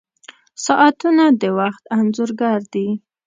[0.65, 2.87] •ساعتونه د وخت انځور ګر دي.